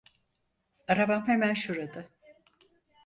[0.87, 2.05] Arabam hemen şurada.